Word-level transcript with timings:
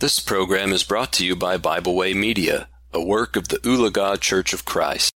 This 0.00 0.18
program 0.18 0.72
is 0.72 0.82
brought 0.82 1.12
to 1.12 1.26
you 1.26 1.36
by 1.36 1.58
Bible 1.58 1.94
Way 1.94 2.14
Media, 2.14 2.68
a 2.90 3.02
work 3.02 3.36
of 3.36 3.48
the 3.48 3.58
Oolagah 3.58 4.18
Church 4.18 4.54
of 4.54 4.64
Christ. 4.64 5.12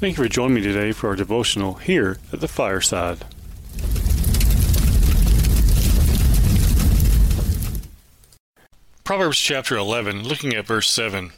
Thank 0.00 0.18
you 0.18 0.24
for 0.24 0.28
joining 0.28 0.54
me 0.56 0.62
today 0.62 0.90
for 0.90 1.10
our 1.10 1.14
devotional 1.14 1.74
here 1.74 2.18
at 2.32 2.40
the 2.40 2.48
fireside. 2.48 3.18
Proverbs 9.04 9.38
chapter 9.38 9.76
11, 9.76 10.24
looking 10.24 10.54
at 10.54 10.66
verse 10.66 10.90
7. 10.90 11.30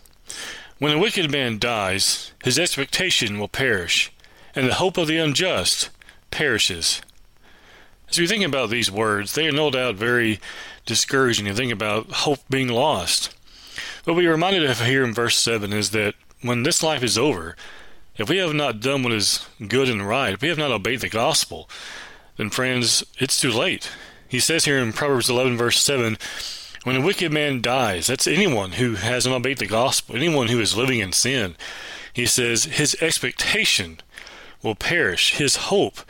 When 0.78 0.92
a 0.92 0.98
wicked 0.98 1.30
man 1.30 1.58
dies, 1.58 2.32
his 2.42 2.58
expectation 2.58 3.38
will 3.38 3.48
perish, 3.48 4.10
and 4.54 4.68
the 4.68 4.74
hope 4.74 4.96
of 4.96 5.06
the 5.06 5.18
unjust 5.18 5.90
perishes. 6.30 7.00
As 8.08 8.18
we 8.18 8.26
think 8.26 8.44
about 8.44 8.70
these 8.70 8.90
words, 8.90 9.34
they 9.34 9.48
are 9.48 9.52
no 9.52 9.70
doubt 9.70 9.94
very 9.94 10.38
discouraging 10.84 11.46
to 11.46 11.54
think 11.54 11.72
about 11.72 12.10
hope 12.10 12.40
being 12.50 12.68
lost. 12.68 13.34
What 14.04 14.16
we 14.16 14.26
are 14.26 14.32
reminded 14.32 14.64
of 14.64 14.80
here 14.80 15.04
in 15.04 15.14
verse 15.14 15.36
7 15.38 15.72
is 15.72 15.90
that 15.90 16.14
when 16.42 16.62
this 16.62 16.82
life 16.82 17.02
is 17.02 17.16
over, 17.16 17.56
if 18.16 18.28
we 18.28 18.36
have 18.38 18.52
not 18.52 18.80
done 18.80 19.02
what 19.02 19.12
is 19.12 19.46
good 19.66 19.88
and 19.88 20.06
right, 20.06 20.34
if 20.34 20.42
we 20.42 20.48
have 20.48 20.58
not 20.58 20.72
obeyed 20.72 21.00
the 21.00 21.08
gospel, 21.08 21.70
then 22.36 22.50
friends, 22.50 23.02
it's 23.18 23.40
too 23.40 23.50
late. 23.50 23.90
He 24.28 24.40
says 24.40 24.64
here 24.64 24.78
in 24.78 24.92
Proverbs 24.92 25.30
11, 25.30 25.56
verse 25.56 25.80
7, 25.80 26.18
when 26.84 26.96
a 26.96 27.00
wicked 27.00 27.32
man 27.32 27.62
dies, 27.62 28.08
that's 28.08 28.26
anyone 28.26 28.72
who 28.72 28.96
hasn't 28.96 29.34
obeyed 29.34 29.58
the 29.58 29.66
gospel, 29.66 30.16
anyone 30.16 30.48
who 30.48 30.60
is 30.60 30.76
living 30.76 30.98
in 30.98 31.12
sin. 31.12 31.54
He 32.12 32.26
says 32.26 32.64
his 32.64 32.96
expectation 33.00 34.00
will 34.62 34.74
perish, 34.74 35.34
his 35.34 35.56
hope, 35.56 36.00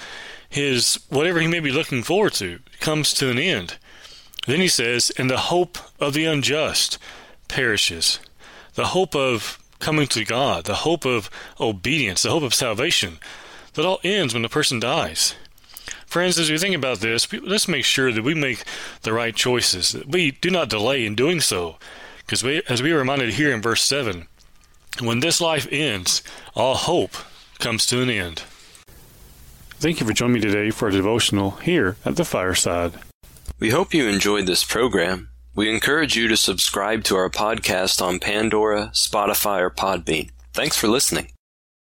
his 0.49 1.01
whatever 1.09 1.41
he 1.41 1.47
may 1.47 1.61
be 1.61 1.73
looking 1.73 2.03
forward 2.03 2.35
to 2.35 2.61
comes 2.81 3.13
to 3.15 3.31
an 3.31 3.39
end. 3.39 3.77
Then 4.47 4.61
he 4.61 4.69
says, 4.69 5.11
and 5.17 5.31
the 5.31 5.39
hope 5.39 5.79
of 6.01 6.15
the 6.15 6.25
unjust 6.25 6.99
perishes. 7.49 8.19
The 8.75 8.87
hope 8.87 9.15
of 9.15 9.59
coming 9.79 10.07
to 10.09 10.25
God, 10.25 10.65
the 10.65 10.77
hope 10.77 11.05
of 11.05 11.31
obedience, 11.61 12.23
the 12.23 12.31
hope 12.31 12.43
of 12.43 12.55
salvation, 12.55 13.19
that 13.75 13.85
all 13.85 14.01
ends 14.03 14.35
when 14.35 14.43
the 14.43 14.49
person 14.49 14.81
dies. 14.81 15.35
Friends, 16.07 16.39
as 16.39 16.51
we 16.51 16.59
think 16.59 16.75
about 16.75 17.01
this, 17.01 17.33
let's 17.33 17.69
make 17.69 17.85
sure 17.85 18.13
that 18.13 18.23
we 18.23 18.35
make 18.35 18.65
the 19.03 19.13
right 19.13 19.35
choices, 19.35 19.93
that 19.93 20.09
we 20.09 20.33
do 20.33 20.51
not 20.51 20.69
delay 20.69 21.07
in 21.07 21.15
doing 21.15 21.41
so. 21.41 21.77
Because 22.19 22.45
we, 22.45 22.63
as 22.69 22.83
we 22.83 22.93
are 22.93 22.99
reminded 22.99 23.35
here 23.35 23.53
in 23.53 23.63
verse 23.63 23.83
7, 23.83 24.29
when 25.01 25.21
this 25.21 25.41
life 25.41 25.67
ends, 25.71 26.23
all 26.55 26.75
hope 26.75 27.17
comes 27.63 27.87
to 27.87 28.03
an 28.03 28.11
end. 28.11 28.43
Thank 29.79 30.01
you 30.01 30.07
for 30.07 30.13
joining 30.13 30.35
me 30.35 30.41
today 30.41 30.71
for 30.71 30.89
a 30.89 30.93
devotional 30.93 31.53
here 31.53 31.97
at 32.05 32.17
the 32.17 32.25
fireside. 32.25 32.95
We 33.61 33.71
hope 33.71 33.95
you 33.95 34.09
enjoyed 34.09 34.47
this 34.47 34.65
program. 34.65 35.29
We 35.55 35.73
encourage 35.73 36.17
you 36.17 36.27
to 36.29 36.37
subscribe 36.37 37.05
to 37.05 37.17
our 37.17 37.31
podcast 37.31 38.03
on 38.03 38.19
Pandora, 38.19 38.91
Spotify, 38.95 39.61
or 39.61 39.71
Podbean. 39.71 40.31
Thanks 40.53 40.77
for 40.77 40.89
listening. 40.89 41.32